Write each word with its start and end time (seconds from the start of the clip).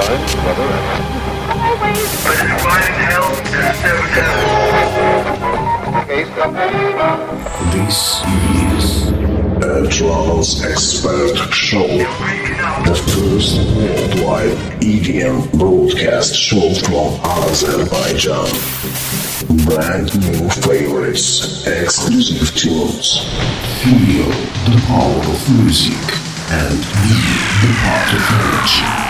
This 0.00 0.08
is 8.24 9.12
a 9.62 9.84
Trance 9.90 10.64
Expert 10.64 11.36
Show, 11.52 11.86
the 11.86 12.94
first 13.12 13.58
worldwide 13.76 14.56
EDM 14.80 15.52
broadcast 15.58 16.34
show 16.34 16.72
from 16.74 17.20
Azerbaijan. 17.22 18.48
Brand 19.66 20.18
new 20.18 20.48
favorites, 20.48 21.66
exclusive 21.66 22.54
tunes. 22.56 23.18
Feel 23.82 24.30
the 24.64 24.80
power 24.86 25.18
of 25.18 25.48
music 25.62 26.16
and 26.50 26.78
be 26.78 26.84
the 27.60 27.70
part 27.82 28.10
of 28.14 28.22
energy. 28.40 29.09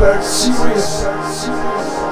Expert 0.00 0.22
Series. 0.22 2.07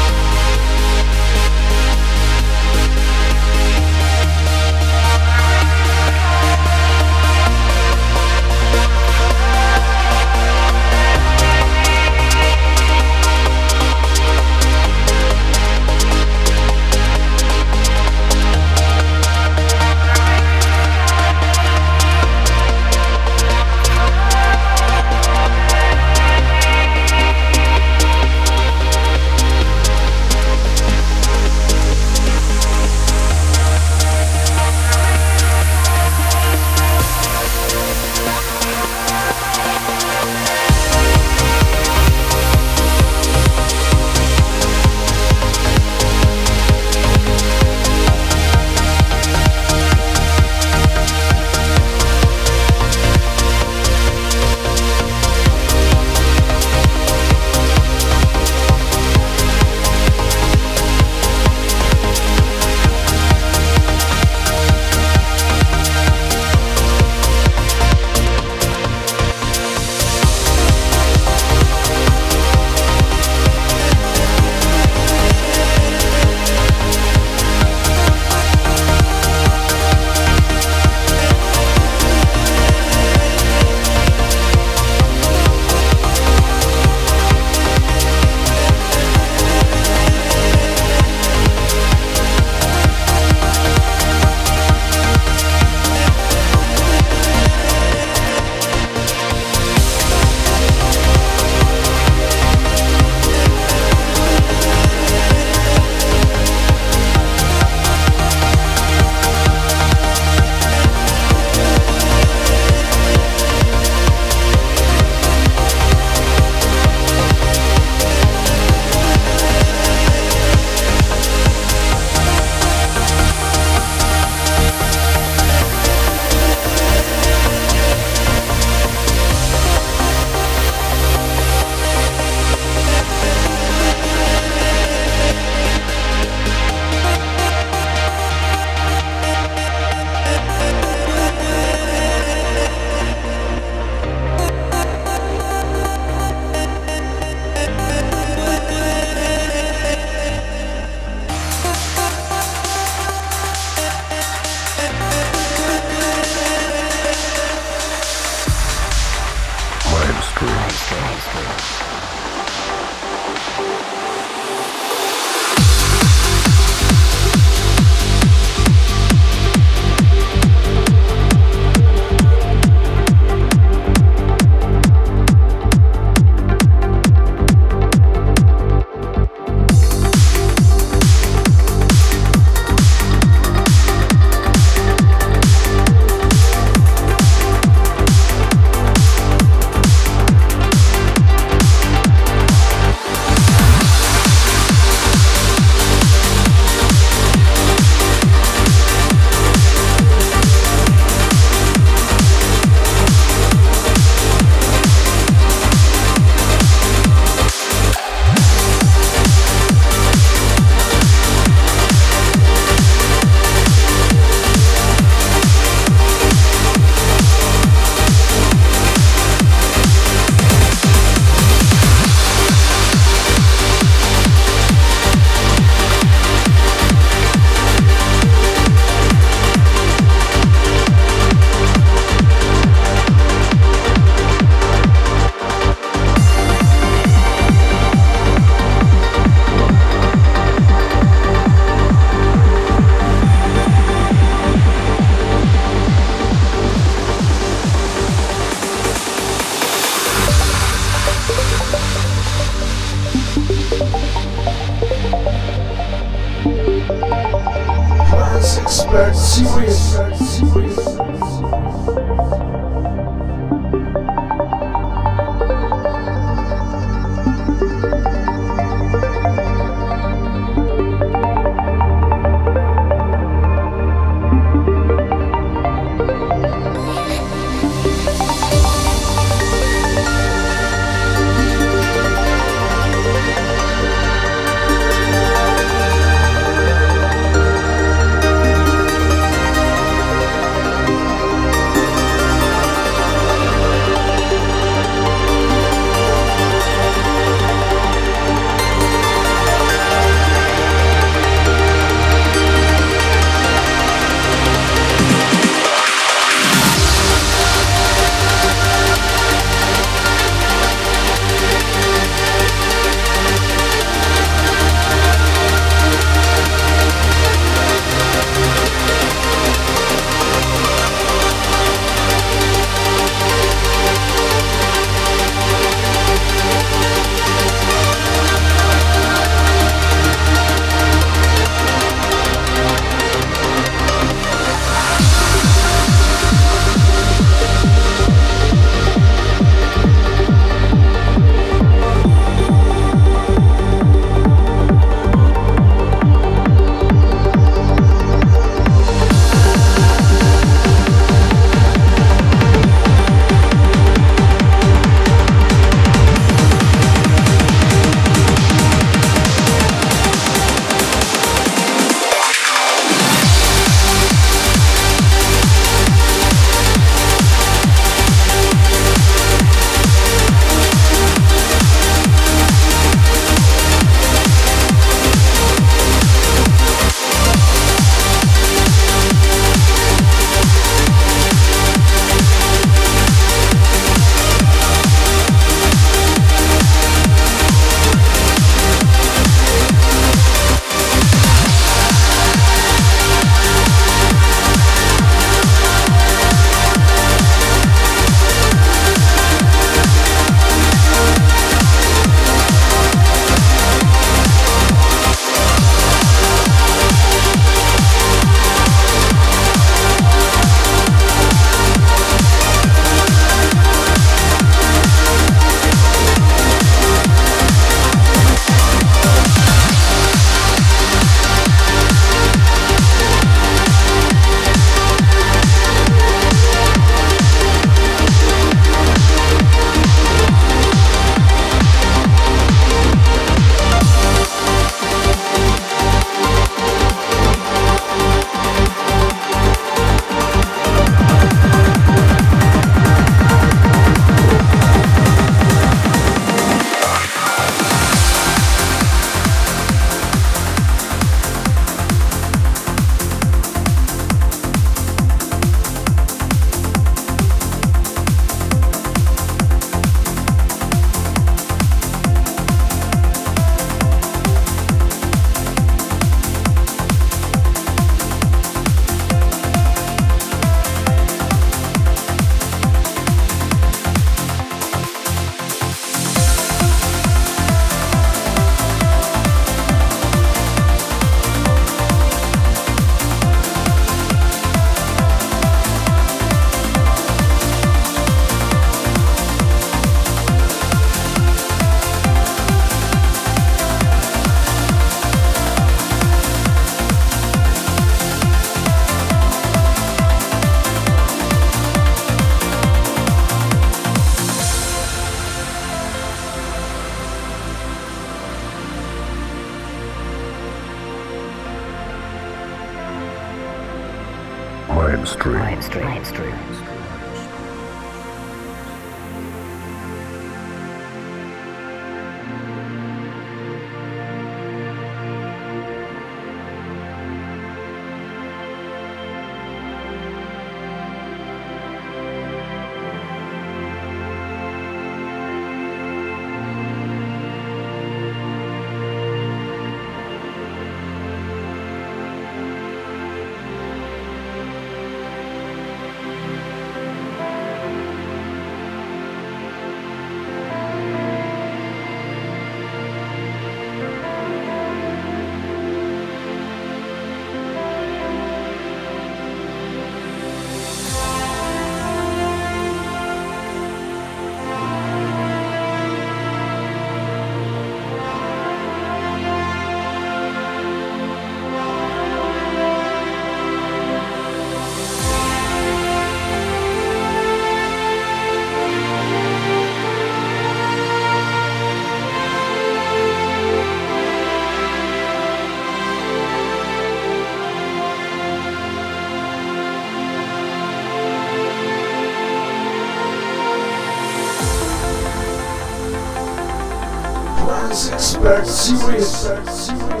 Sex, 598.31 599.05
sex. 599.07 600.00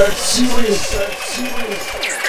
Rise 0.00 0.40
expert 0.40 1.12
serious. 1.26 2.19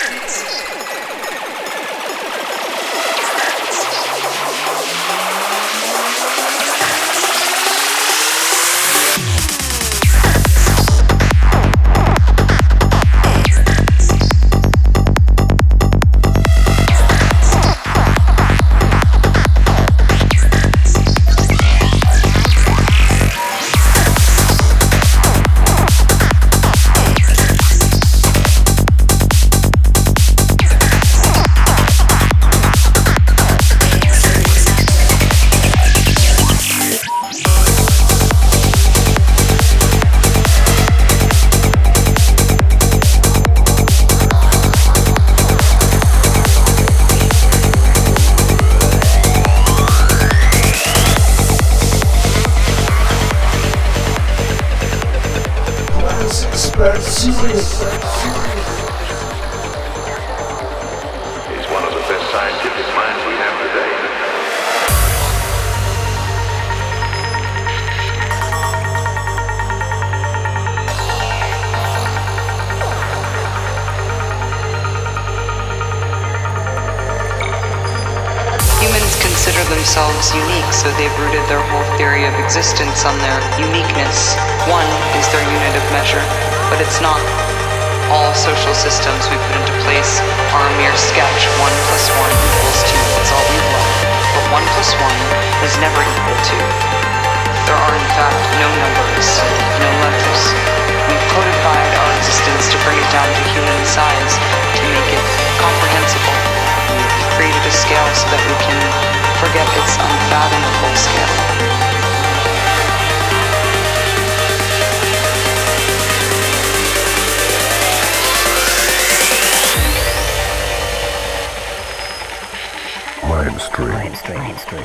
Mindstream. 123.69 124.81